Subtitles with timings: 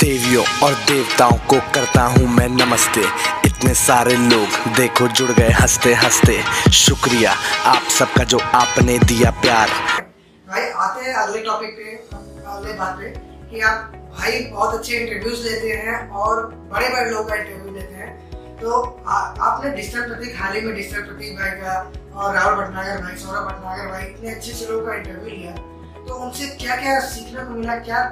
[0.00, 3.00] देवियों और देवताओं को करता हूँ मैं नमस्ते।
[3.46, 7.32] इतने सारे लोग देखो जुड़ गए हँसते हँसते। शुक्रिया
[7.66, 9.70] आप सबका जो आपने दिया प्यार।
[10.48, 11.96] भाई आते हैं अगले टॉपिक पे
[12.46, 13.08] अगले बात पे
[13.50, 17.94] कि आप भाई बहुत अच्छे इंटरव्यूज़ लेते हैं और बड़े बड़े लोग का इंटरव्यू लेते
[17.94, 18.10] हैं।
[18.56, 23.02] तो आ, आपने डिजिटल प्रतीक हाल ही में डिजिटल प्रतीक भाई का और राहुल भटनागर
[23.02, 25.52] भाई सौरभ भटनागर भाई इतने अच्छे अच्छे लोगों का इंटरव्यू लिया।
[26.06, 28.02] तो उनसे क्या क्या सीखने को मिला क्या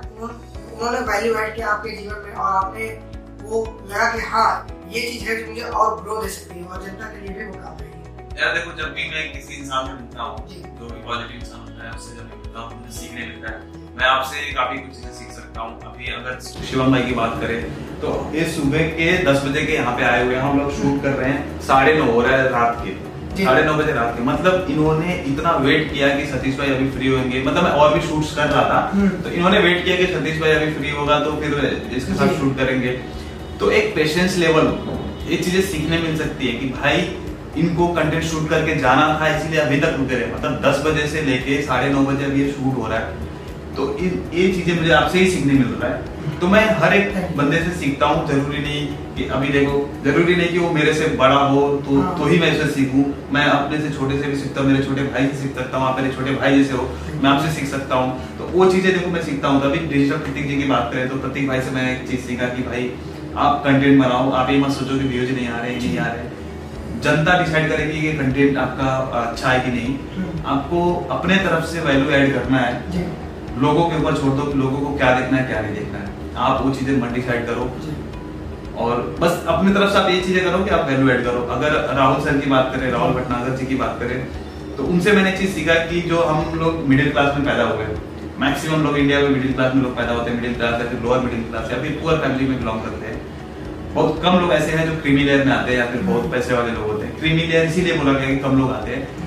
[0.81, 2.85] उन्होंने वैल्यू ऐड किया आपके जीवन में और आपने
[3.43, 4.51] वो लगा कि हाँ
[4.93, 7.45] ये चीज़ है जो मुझे और ग्रो दे सकती है और जनता के लिए भी
[7.45, 11.39] वो काम रहेगी यार देखो जब भी मैं किसी इंसान से मिलता हूँ जो। इक्वालिटी
[11.39, 14.79] इंसान होता है उससे जब मैं मिलता हूँ मुझे सीखने मिलता है। मैं आपसे काफ़ी
[14.79, 17.59] कुछ चीज़ें सीख सकता हूँ। अभी अगर शिवम भाई की बात करें
[18.01, 21.03] तो ये सुबह के दस बजे के यहाँ पे आए हुए हैं। हम लोग शूट
[21.03, 22.95] कर रहे हैं साढ़े नौ हो रहा है रात के।
[23.45, 27.09] साढ़े नौ बजे रात के। मतलब इन्होंने इतना वेट किया कि सतीश भाई अभी फ्री
[27.09, 30.07] होंगे। मतलब मैं और भी शूट्स कर रहा था हम्म। तो इन्होंने वेट किया कि
[30.09, 31.55] सतीश भाई अभी फ्री होगा तो फिर
[31.93, 32.99] इसके साथ शूट करेंगे।
[33.61, 34.73] तो एक पेशेंस लेवल
[35.31, 37.09] ये चीज़ें सीखने मिल सकती है कि भाई
[37.57, 41.23] इनको कंटेंट शूट करके जाना था इसीलिए अभी तक रुके रहे। मतलब दस बजे से
[41.23, 43.29] लेके साढ़े नौ बजे अभी ये शूट हो रहा है।
[43.81, 47.59] तो ये चीज़ें मुझे आपसे ही सीखने मिल रहा है। तो मैं हर एक बंदे
[47.61, 48.87] से सीखता हूँ ज़रूरी नहीं
[49.17, 52.39] कि अभी देखो ज़रूरी नहीं कि वो मेरे से बड़ा हो तो हाँ। तो ही
[52.39, 55.37] मैं उससे सीखूं। मैं अपने से छोटे से भी सीखता हूँ मेरे छोटे भाई से
[55.43, 56.89] सीख सकता हूँ आप मेरे छोटे भाई जैसे हो
[57.23, 60.49] मैं आपसे सीख सकता हूँ। तो वो चीज़ें देखो मैं सीखता हूँ। तभी डिजिटल प्रतीक
[60.49, 62.91] जी की बात करें तो प्रतीक भाई से मैंने एक चीज़ सीखा कि भाई
[63.39, 66.29] आप कंटेंट बनाओ आप ये मत सोचो कि व्यूज़ नहीं आ रहे नहीं आ रहे।
[67.05, 68.89] जनता डिसाइड करेगी कि कंटेंट आपका
[69.21, 72.73] अच्छा है कि नहीं। हम्म। आपको अपने तरफ़ से वैल्यू ऐड करना है।
[73.61, 76.09] लोगों के ऊपर छोड़ दो कि लोगों को क्या देखना है क्या नहीं देखना है।
[76.41, 77.65] आप वो चीज़ें मत डिसाइड करो
[78.79, 81.73] और बस अपनी तरफ़ से आप ये चीज़ें करो कि आप वैल्यू ऐड करो। अगर
[81.97, 84.17] राहुल सर की बात करें राहुल भटनागर जी की बात करें
[84.77, 87.87] तो उनसे मैंने चीज़ सीखा कि जो हम लोग मिडिल क्लास में पैदा हुए
[88.41, 91.01] मैक्सिमम लोग इंडिया में मिडिल क्लास में लोग पैदा होते हैं मिडिल क्लास या फिर
[91.01, 93.19] लोअर मिडिल क्लास या फिर पुअर फैमिली में बिलोंग करते हैं।
[93.95, 96.55] बहुत कम लोग ऐसे हैं जो क्रीमी लेयर में आते हैं या फिर बहुत पैसे
[96.55, 99.20] वाले लोग होते हैं। क्रीमी लेयर इसीलिए बोला गया कि कम लोग आते हैं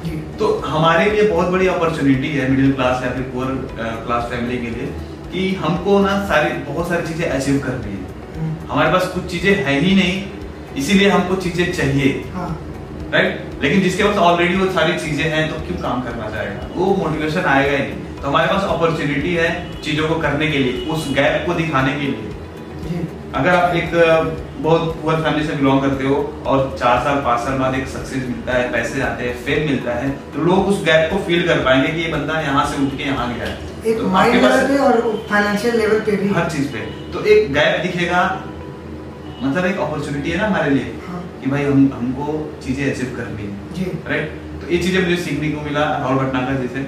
[0.43, 4.69] तो हमारे लिए बहुत बड़ी अपॉर्चुनिटी है मिडिल क्लास या फिर पुअर क्लास फैमिली के
[4.69, 4.87] लिए
[5.33, 7.99] कि हमको ना सारी बहुत सारी चीज़ें अचीव करनी है।
[8.33, 13.81] हम्म। हमारे पास कुछ चीज़ें है ही नहीं इसीलिए हमको चीज़ें चाहिए। राइट हाँ। लेकिन
[13.81, 16.67] जिसके पास ऑलरेडी वो सारी चीज़ें हैं तो क्यों काम करना चाहेगा?
[16.75, 19.49] वो मोटिवेशन आएगा ही नहीं। तो हमारे पास अपॉर्चुनिटी है
[19.81, 23.05] चीज़ों को करने के लिए उस गैप को दिखाने के लिए।
[23.35, 23.95] अगर आप एक
[24.63, 26.15] बहुत पुअर फैमिली से बिलोंग करते हो
[26.47, 29.95] और चार साल पाँच साल बाद एक सक्सेस मिलता है पैसे आते हैं फेम मिलता
[29.95, 32.97] है तो लोग उस गैप को फील कर पाएँगे कि ये बंदा यहाँ से उठ
[32.97, 36.49] के यहाँ गया है। एक तो माइंड लेवल पे और फाइनेंशियल लेवल पे भी। हर
[36.51, 38.23] चीज़ पे। तो एक गैप दिखेगा
[39.43, 43.51] मतलब एक अपॉर्चुनिटी है ना हमारे लिए हाँ। कि भाई हम हमको चीज़ें अचीव करनी
[43.77, 46.79] है। राइट तो ये चीज़ें मुझे सीखने को मिला राहुल भटनागर जैसे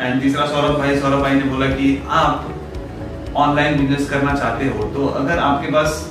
[0.00, 4.84] एंड तीसरा सौरभ भाई सौरभ भाई ने बोला कि आप ऑनलाइन बिज़नेस करना चाहते हो
[4.94, 6.06] तो अगर आपके पास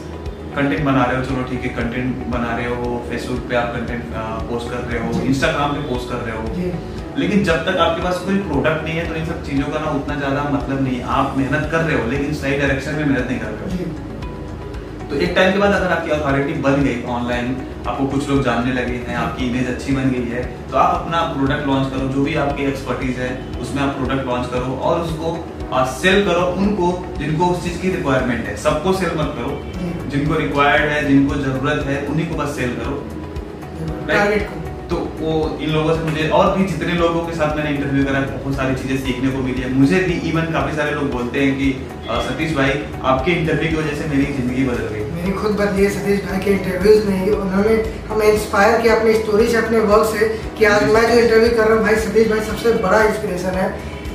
[0.59, 4.15] कंटेंट बना रहे हो चलो ठीक है कंटेंट बना रहे हो फेसबुक पे आप कंटेंट
[4.49, 6.43] पोस्ट कर रहे हो इंस्टाग्राम पे पोस्ट कर रहे हो।
[7.17, 9.91] लेकिन जब तक आपके पास कोई प्रोडक्ट नहीं है तो इन सब चीज़ों का ना
[9.99, 13.39] उतना ज़्यादा मतलब नहीं आप मेहनत कर रहे हो लेकिन सही डायरेक्शन में मेहनत नहीं
[13.39, 17.55] कर रहे हो। तो एक टाइम के बाद अगर आपकी अथॉरिटी बन गई ऑनलाइन
[17.87, 21.21] आपको कुछ लोग जानने लगे हैं आपकी इमेज अच्छी बन गई है तो आप अपना
[21.33, 23.29] प्रोडक्ट लॉन्च करो जो भी आपकी एक्सपर्टीज है
[23.61, 25.31] उसमें आप प्रोडक्ट लॉन्च करो और उसको
[25.71, 26.87] सेल करो उनको
[27.17, 29.51] जिनको उस चीज़ की रिक्वायरमेंट है। सबको सेल मत करो।
[30.11, 32.95] जिनको रिक्वायर्ड है जिनको ज़रूरत है उन्हीं को बस सेल करो।
[34.89, 38.19] तो वो इन लोगों से मुझे और भी जितने लोगों के साथ मैंने इंटरव्यू करा
[38.21, 41.51] बहुत सारी चीज़ें सीखने को मिली है। मुझे भी इवन काफ़ी सारे लोग बोलते हैं
[41.57, 41.67] कि
[42.29, 42.71] सतीश भाई
[43.11, 46.39] आपके इंटरव्यू की वजह से मेरी ज़िंदगी बदल गई। मेरी खुद बदली है सतीश भाई
[46.45, 47.75] के इंटरव्यूज़ में। उन्होंने
[48.09, 50.27] हमें इंस्पायर किया अपनी स्टोरी से अपने वर्क से
[50.59, 53.67] कि आज मैं जो इंटरव्यू कर रहा हूँ भाई सतीश भाई सबसे बड़ा इंस्पिरेशन है।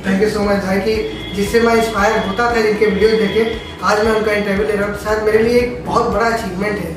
[0.07, 0.95] थैंक यू सो मच भाई कि
[1.35, 3.43] जिससे मैं इंस्पायर होता था जिनके वीडियो देखे
[3.83, 6.93] आज मैं उनका इंटरव्यू ले रहा हूँ। शायद मेरे लिए एक बहुत बड़ा अचीवमेंट है।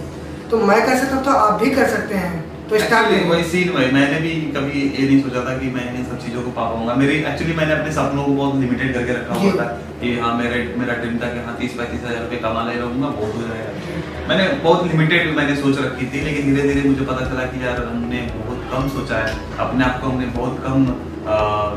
[0.51, 3.69] तो मैं कर सकता हूँ तो आप भी कर सकते हैं। तो स्टार्ट वही सीन
[3.73, 6.65] वही। मैंने भी कभी ये नहीं सोचा था कि मैं इन सब चीज़ों को पा
[6.65, 9.67] पाऊँगा। मेरी एक्चुअली मैंने अपने सपनों को बहुत लिमिटेड करके रखा हुआ था
[10.01, 13.09] कि हाँ मेरे मेरा ड्रीम था कि हाँ तीस पैंतीस हज़ार रुपये कमा ले रहूँगा
[13.19, 17.29] बहुत हो जाएगा। मैंने बहुत लिमिटेड मैंने सोच रखी थी लेकिन धीरे धीरे मुझे पता
[17.31, 19.37] चला कि यार हमने बहुत कम सोचा है।
[19.67, 20.87] अपने आप को हमने बहुत कम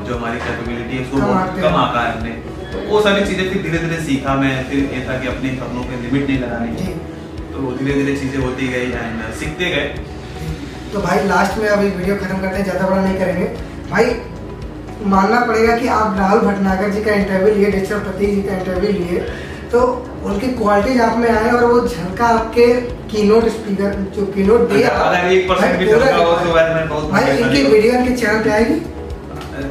[0.08, 2.34] जो हमारी कैपेबिलिटी है उसको बहुत कम आका है हमने
[2.72, 5.84] तो वो सारी चीज़ें फिर धीरे धीरे सीखा मैं फिर ये था कि अपने सपनों
[5.86, 6.72] पे लिमिट नहीं लगानी
[7.54, 9.88] तो धीरे धीरे चीज़ें होती गई एंड सीखते गए।
[10.94, 13.46] तो भाई लास्ट में अभी वीडियो खत्म करते हैं ज़्यादा बड़ा नहीं करेंगे।
[13.90, 14.06] भाई
[15.08, 18.92] मानना पड़ेगा कि आप राहुल भटनागर जी का इंटरव्यू लिए डिजिटल प्रतीक जी का इंटरव्यू
[18.94, 19.20] लिए
[19.72, 19.82] तो
[20.26, 22.66] उनकी क्वालिटीज आप में आए और वो झलका आपके
[23.12, 27.94] कीनोट स्पीकर जो कीनोट दिया। अगर एक परसेंट भी झलका हो तो भाई इनकी वीडियो
[27.94, 28.76] इनके चैनल पे आएगी।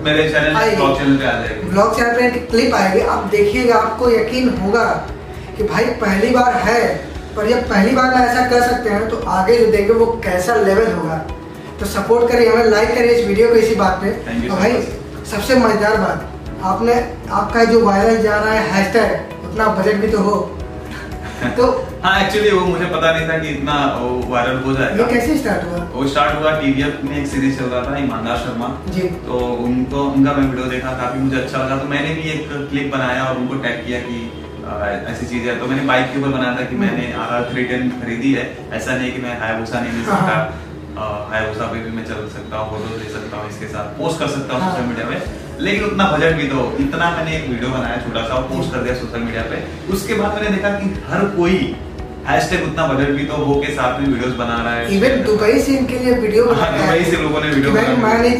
[0.04, 4.10] मेरे चैनल ब्लॉग चैनल पे आ जाएगी। ब्लॉग चैनल पे क्लिप आएगी। आप देखिएगा आपको
[4.10, 4.84] यकीन होगा
[5.56, 6.82] कि भाई पहली बार है
[7.36, 10.54] पर जब पहली बार में ऐसा कर सकते हैं तो आगे जो देंगे वो कैसा
[10.56, 11.16] लेवल होगा।
[11.80, 14.72] तो सपोर्ट करिए हमें लाइक करिए इस वीडियो को इसी बात पे। So भाई
[15.30, 16.94] सबसे मज़ेदार बात आपने
[17.32, 20.34] आपका जो वायरल जा रहा है हैशटैग उतना बजट भी तो हो।
[21.56, 21.66] तो
[22.02, 23.74] हाँ एक्चुअली वो मुझे पता नहीं था कि इतना
[24.28, 25.78] वायरल हो ये जाएगा कैसे स्टार्ट हुआ?
[25.92, 30.04] वो स्टार्ट हुआ टीवीएफ में एक सीरीज़ चल रहा था ईमानदार शर्मा। जी। तो उनको
[30.10, 33.36] उनका मैं वीडियो देखा काफ़ी मुझे अच्छा लगा। तो मैंने भी एक क्लिप बनाया और
[33.36, 34.18] उनको टैग किया कि
[35.12, 37.48] ऐसी चीज़ है। तो मैंने बाइक के ऊपर बनाया था कि हम्म। मैंने आर आर
[37.52, 40.36] थ्री टेन खरीदी है। ऐसा नहीं कि मैं हायाबुसा नहीं ले हाँ, सकता
[41.00, 44.28] हायाबुसा पे भी मैं चल सकता हूँ फ़ोटो ले सकता हूँ इसके साथ पोस्ट कर
[44.30, 47.70] सकता हूँ हाँ। सोशल मीडिया पे। लेकिन उतना बजट भी तो इतना मैंने एक वीडियो
[47.70, 49.62] बनाया छोटा सा पोस्ट कर दिया सोशल मीडिया पे।
[49.94, 51.56] उसके बाद मैंने देखा कि हर कोई
[52.28, 55.58] हैशटैग उतना बजट भी तो हो के साथ में वीडियोस बना रहा है। इवन दुबई
[55.66, 58.30] से इनके लिए वीडियो हाँ, बनाया दुबई से लोगों ने वीडियो भाई मैंने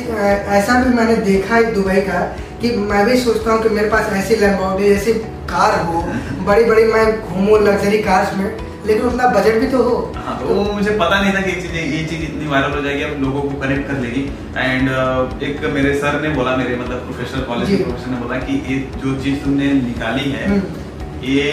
[0.58, 2.20] ऐसा भी मैंने देखा है दुबई का
[2.62, 5.12] कि मैं भी सोचता हूँ कि मेरे पास ऐसी लैम्बोर्गिनी जैसी
[5.52, 6.02] कार हो
[6.46, 8.50] बड़ी बड़ी मैं घूमूं लग्जरी कार्स में।
[8.86, 11.60] लेकिन उतना बजट भी तो हो। हाँ तो वो मुझे पता नहीं था कि ये
[11.62, 14.22] चीज़ ये चीज़ इतनी वायरल हो जाएगी अब लोगों को कनेक्ट कर लेगी।
[14.56, 18.56] एंड एक मेरे सर ने बोला मेरे मतलब प्रोफेसर कॉलेज के प्रोफेसर ने बोला कि
[18.68, 21.50] ये जो चीज़ तुमने निकाली है हम्म। ये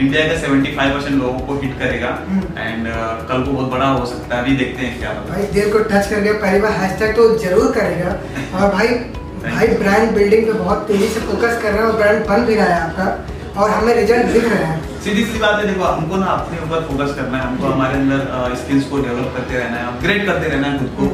[0.00, 2.86] इंडिया के 75 परसेंट लोगों को हिट करेगा। हम्म। एंड
[3.28, 6.06] कल को बहुत बड़ा हो सकता है अभी देखते हैं क्या भाई दिल को टच
[6.10, 8.14] कर गया पहली बार हैशटैग तो ज़रूर करेगा।
[8.58, 8.88] और भाई
[9.44, 12.54] भाई ब्रांड बिल्डिंग पे बहुत तेज़ी से फोकस कर रहे हैं और ब्रांड बन भी
[12.54, 16.16] रहा है आपका। और हमें रिज़ल्ट दिख रहे हैं। सीधी सी बात है देखो हमको
[16.16, 19.86] ना अपने ऊपर फोकस करना है हमको हमारे अंदर स्किल्स को डेवलप करते रहना है
[19.86, 21.06] अपग्रेड करते रहना है खुद को।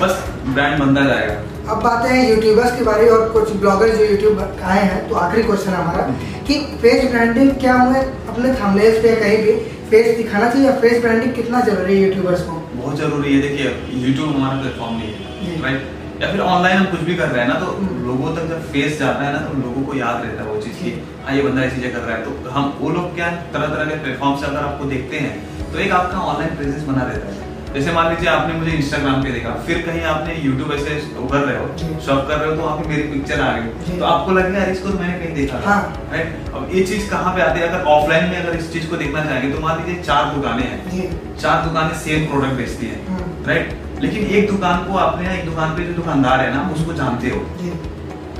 [0.00, 4.04] बस ब्रांड बनता जाएगा। अब बात है यूट्यूबर्स के बारे में और कुछ ब्लॉगर जो
[4.04, 6.06] यूट्यूब आए हैं तो आखिरी क्वेश्चन हमारा
[6.46, 9.52] कि फेस ब्रांडिंग क्या हमें अपने थंबनेल्स पे कहीं भी
[9.90, 12.62] फेस दिखाना चाहिए या फेस ब्रांडिंग कितना ज़रूरी है यूट्यूबर्स को?
[12.74, 17.00] बहुत ज़रूरी है देखिए यूट्यूब हमारा प्लेटफॉर्म नहीं है राइट या फिर ऑनलाइन हम कुछ
[17.08, 17.66] भी कर रहे हैं ना तो।
[18.06, 20.78] लोगों तक जब फेस जाता है ना तो लोगों को याद रहता है वो चीज़
[20.84, 20.90] की।
[21.32, 23.98] ये बंदा ऐसी चीज़ें कर रहा है तो हम वो लोग क्या तरह तरह के
[24.04, 27.92] प्लेटफॉर्म से अगर आपको देखते हैं तो एक आपका ऑनलाइन प्रेजेंस बना रहता है। जैसे
[27.92, 30.94] मान लीजिए आपने मुझे इंस्टाग्राम पे देखा फिर कहीं आपने यूट्यूब ऐसे
[31.32, 34.04] कर रहे हो शॉप कर रहे हो तो वहाँ पे मेरी पिक्चर आ। हो तो
[34.04, 35.80] आपको लगेगा यार इसको तो मैंने कहीं देखा हाँ।
[36.12, 37.68] राइट अब ये चीज़ कहाँ पे आती है?
[37.68, 41.36] अगर ऑफलाइन में अगर इस चीज़ को देखना चाहेंगे तो मान लीजिए चार दुकानें हैं।
[41.36, 45.84] चार दुकानें सेम प्रोडक्ट बेचती हैं। राइट लेकिन एक दुकान को आपने एक दुकान पे
[45.84, 47.44] जो दुकानदार है ना उसको जानते हो।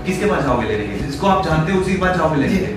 [0.09, 2.77] किसके पास जाओगे लेने के जिसको आप जानते हो उसी के पास जाओगे लेने के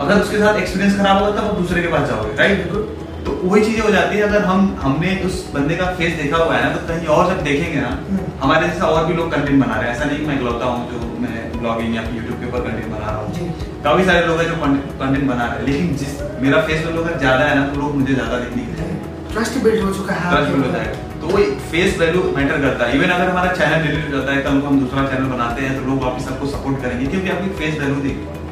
[0.00, 2.82] अगर उसके साथ एक्सपीरियंस खराब होगा तब आप दूसरे के पास जाओगे राइट बिल्कुल।
[3.26, 6.56] तो वही चीज़ें हो जाती है। अगर हम हमने उस बंदे का फेस देखा हुआ
[6.56, 9.62] है ना तो कहीं और जब देखेंगे ना हम्म। हमारे जैसा और भी लोग कंटेंट
[9.62, 12.66] बना रहे हैं। ऐसा नहीं मैं इकलौता हूँ जो मैं ब्लॉगिंग या यूट्यूब के ऊपर
[12.66, 13.48] कंटेंट बना रहा हूँ।
[13.84, 17.18] काफ़ी सारे लोग हैं जो कंटेंट बना रहे हैं। लेकिन जिस मेरा फेस वैल्यू अगर
[17.18, 19.00] ज़्यादा है ना तो लोग मुझे ज़्यादा देखने के लिए
[19.32, 22.86] ट्रस्ट बिल्ड हो चुका है। ट्रस्ट बिल्ड हो जाएगा। तो वो फेस वैल्यू मैटर करता
[22.86, 22.96] है.
[22.96, 25.76] इवन अगर हमारा चैनल डिलीट हो जाता है, कल को हम दूसरा चैनल बनाते हैं
[25.76, 28.42] तो लोग वापस आपको सपोर्ट करेंगे, क्योंकि आपकी फेस वैल्यू देखेंगे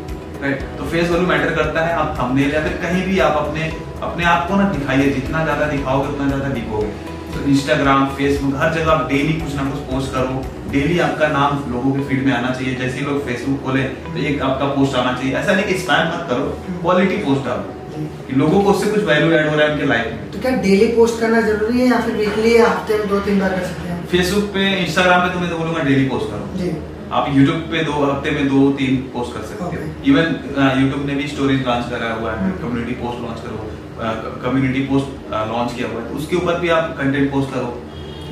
[0.42, 3.66] राइट तो फेस वैल्यू मैटर करता है, आप थंबनेल या फिर कहीं भी आप अपने
[4.02, 5.10] अपने आप को ना दिखाइए.
[5.10, 9.68] जितना ज़्यादा दिखाओगे, उतना ज़्यादा दिखोगे तो इंस्टाग्राम फेसबुक हर जगह आप डेली कुछ ना
[9.68, 10.42] कुछ पोस्ट करो.
[10.72, 12.74] डेली आपका नाम लोगों के फ़ीड में आना चाहिए.
[12.76, 15.34] जैसे लोग फेसबुक खोले तो एक आपका पोस्ट आना चाहिए.
[15.36, 16.50] ऐसा नहीं कि स्पैम मत करो
[16.82, 20.06] क्वालिटी पोस्ट डालो। कि लोगों को उससे कुछ वैल्यू ऐड हो रहा है उनके लाइफ
[20.12, 23.40] में। तो क्या डेली पोस्ट करना ज़रूरी है या फिर वीकली हफ़्ते में दो तीन
[23.40, 23.98] बार कर सकते हैं?
[24.12, 26.70] फेसबुक पे इंस्टाग्राम पे तो मैं तो बोलूँगा डेली पोस्ट करो। जी।
[27.12, 29.64] आप यूट्यूब पे दो हफ़्ते में दो तीन पोस्ट कर सकते.
[29.64, 29.70] हो।
[30.10, 30.26] इवन
[30.80, 33.70] यूट्यूब ने भी स्टोरीज लॉन्च करा हुआ है। कम्युनिटी पोस्ट लॉन्च करो
[34.42, 37.70] कम्युनिटी पोस्ट लॉन्च किया हुआ है। तो उसके ऊपर भी आप कंटेंट पोस्ट करो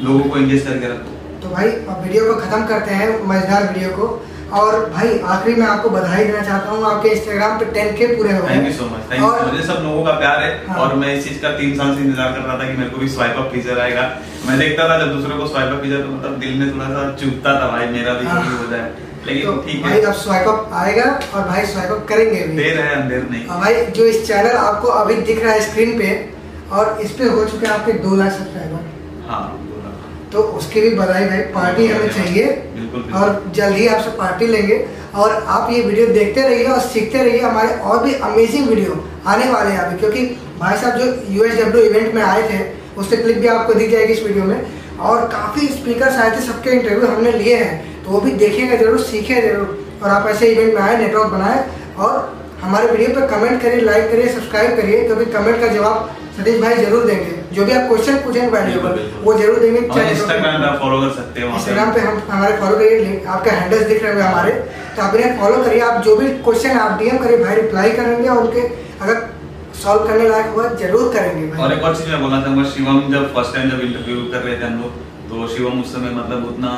[0.05, 3.91] लोगों को एंगेज करके रखो। तो भाई अब वीडियो को खत्म करते हैं मज़ेदार वीडियो
[3.99, 4.09] को।
[4.53, 8.33] और भाई आखिरी में आपको बधाई देना चाहता हूँ। आपके इंस्टाग्राम पे टेन के पूरे
[8.33, 10.95] हो thank you so much thank you मुझे सब लोगों का प्यार है हाँ। और
[11.03, 13.09] मैं इस चीज़ का तीन साल से इंतज़ार कर रहा था कि मेरे को भी
[13.11, 14.09] स्वाइप अप फीचर आएगा।
[14.47, 17.05] मैं देखता था जब दूसरे को स्वाइप अप फीचर तो मतलब दिल में थोड़ा सा
[17.21, 18.91] चुभता था भाई मेरा भी हाँ। हो जाए।
[19.21, 21.05] तो लेकिन ठीक भाई है अब स्वाइप अप आएगा
[21.35, 24.57] और भाई स्वाइप अप करेंगे भी। देर है अंधेर नहीं। और भाई जो इस चैनल
[24.59, 26.13] आपको अभी दिख रहा है स्क्रीन पे
[26.73, 29.45] और इस पे हो चुके हैं आपके दो लाख सब्सक्राइबर हाँ।
[30.33, 32.47] तो उसकी भी बधाई भाई पार्टी हमें चाहिए।
[33.15, 34.85] और जल्द ही आपसे पार्टी लेंगे।
[35.15, 39.51] और आप ये वीडियो देखते रहिए और सीखते रहिए हमारे और भी अमेजिंग वीडियो आने
[39.51, 40.25] वाले हैं अभी क्योंकि
[40.61, 42.59] भाई साहब जो यूएसडब्ल्यू इवेंट में आए थे
[43.01, 44.61] उससे क्लिप भी आपको दी जाएगी इस वीडियो में।
[45.01, 48.99] और काफ़ी स्पीकर्स आए थे सबके इंटरव्यू हमने लिए हैं। तो वो भी देखेंगे ज़रूर
[49.03, 51.65] सीखे ज़रूर। और आप ऐसे इवेंट में आए नेटवर्क बनाए।
[51.99, 56.61] और हमारे वीडियो पर कमेंट करिए लाइक करिए सब्सक्राइब करिए क्योंकि कमेंट का जवाब सतीश
[56.61, 60.79] भाई ज़रूर देंगे। जो भी आप क्वेश्चन पूछेंगे वैल्यूएबल वो ज़रूर देंगे। इंस्टाग्राम पे आप
[60.81, 64.13] फॉलो कर सकते हो इंस्टाग्राम पे। हम हमारे फॉलो करिए लिंक आपके हैंडल्स दिख रहे
[64.13, 64.53] होंगे हमारे।
[64.97, 68.29] तो आप इन्हें फॉलो करिए। आप जो भी क्वेश्चन आप डीएम करिए भाई रिप्लाई करेंगे
[68.29, 68.63] और उनके
[69.05, 69.29] अगर
[69.83, 73.33] सॉल्व करने लायक हुआ ज़रूर करेंगे और एक और चीज़ मैं बोलना चाहूँगा शिवम जब
[73.35, 74.91] फ़र्स्ट टाइम जब इंटरव्यू कर रहे थे हम लोग
[75.31, 76.71] तो शिवम उस समय मतलब उतना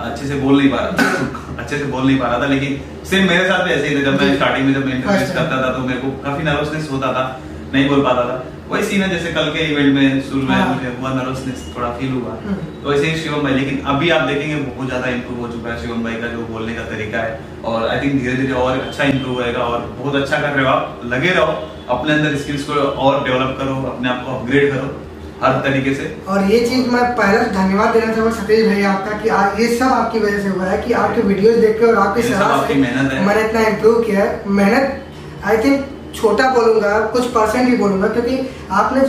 [0.00, 2.80] अच्छे से बोल नहीं पा रहा था। अच्छे से बोल नहीं पा रहा था लेकिन
[3.10, 5.62] सेम मेरे साथ भी ऐसे ही था। जब मैं स्टार्टिंग में जब मैं इंटरव्यूज़ करता
[5.62, 7.24] था तो मेरे को काफ़ी नर्वसनेस होता था
[7.72, 8.36] नहीं बोल पाता था।
[8.70, 11.88] वही सीन है जैसे कल के इवेंट में शुरू में हाँ। मुझे हुआ नर्वसनेस थोड़ा
[11.92, 15.40] फील हुआ हम्म। तो ऐसे ही शिवम भाई लेकिन अभी आप देखेंगे बहुत ज़्यादा इंप्रूव
[15.40, 18.36] हो चुका है शिवम भाई का जो बोलने का तरीका है और आई थिंक धीरे
[18.36, 21.58] धीरे और अच्छा इंप्रूव होएगा और बहुत अच्छा कर रहे हो आप लगे रहो
[21.90, 24.94] अपने अंदर स्किल्स को और डेवलप करो अपने आप को अपग्रेड करो
[25.42, 29.18] हर तरीके से और ये चीज़ मैं पहले तो धन्यवाद देना चाहूँगा सतीश भाई आपका
[29.18, 31.98] कि आज ये सब आपकी वजह से हुआ है कि आपके वीडियोस देख के और
[31.98, 37.68] आपकी मेहनत है। मैंने इतना इम्प्रूव किया है मेहनत आई थिंक छोटा बोलूँगा, कुछ परसेंट
[37.68, 39.06] ही बोलूँगा, क्योंकि आपने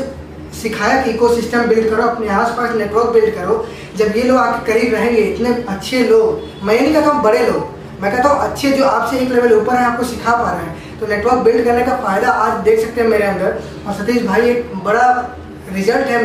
[0.53, 3.65] सिखाया कि इकोसिस्टम बिल्ड करो, अपने आसपास नेटवर्क बिल्ड करो।
[3.97, 7.67] जब ये लोग आपके करीब रहेंगे, इतने अच्छे लोग, मैं नहीं कहता हूँ बड़े लोग,
[8.01, 10.99] मैं कहता हूँ अच्छे जो आपसे एक लेवल ऊपर है, आपको सिखा पा रहे हैं।
[10.99, 14.49] तो नेटवर्क बिल्ड करने का फ़ायदा आज देख सकते हैं मेरे अंदर। और सतीश भाई
[14.49, 15.07] एक बड़ा
[15.73, 16.23] रिज़ल्ट है,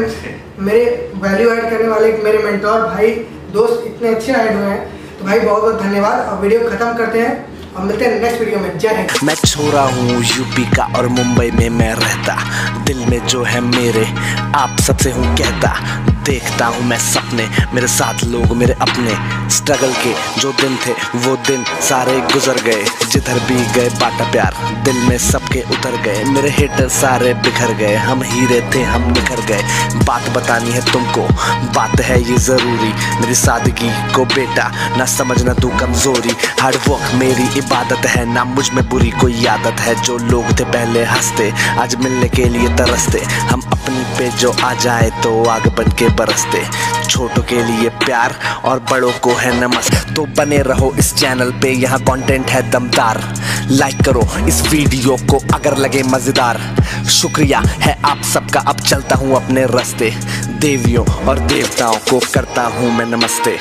[0.61, 0.85] मेरे
[1.23, 3.11] वैल्यू ऐड करने वाले मेरे मेंटोर भाई,
[3.53, 7.19] दोस्त इतने अच्छे ऐड हुए हैं। तो भाई बहुत बहुत धन्यवाद। और वीडियो खत्म करते
[7.21, 11.09] हैं। और मिलते हैं नेक्स्ट वीडियो में। जय हिंद। मैं छोरा हूँ यूपी का और
[11.09, 12.37] मुंबई में मैं रहता।
[12.85, 14.07] दिल में जो है मेरे,
[14.55, 15.71] आप सबसे हूँ कहता।
[16.25, 19.17] देखता हूँ मैं सपने, मेरे साथ लोग, मेरे अपने
[19.51, 24.55] स्ट्रगल के जो दिन थे, वो दिन सारे गुजर गए। जिधर भी गए बाटा प्यार,
[24.85, 29.41] दिल में सबके उतर गए। मेरे हेटर सारे बिखर गए, हम हीरे थे, हम निखर
[29.41, 29.63] गए।
[30.05, 31.23] बात बतानी है तुमको,
[31.75, 37.59] बात है ये ज़रूरी। मेरी सादगी को बेटा, ना समझना तू कमज़ोरी। हार्ड वर्क मेरी
[37.59, 42.29] इबादत है, ना मुझमें बुरी कोई आदत है। जो लोग थे पहले हँसते, आज मिलने
[42.29, 46.63] के लिए तरसते। हम अपनी पे जो आ जाए तो आग बन के बरसते।
[47.09, 51.71] छोटों के लिए प्यार और बड़ों को है नमस। तो बने रहो इस चैनल पे,
[51.73, 53.23] यहाँ कंटेंट है दमदार।
[53.71, 56.61] लाइक करो इस वीडियो को अगर लगे मज़ेदार।
[57.11, 60.13] शुक्रिया है आप सबका, अब चलता हूँ अपने रास्ते।
[60.61, 63.59] देवियों और देवताओं को करता हूँ मैं नमस्ते।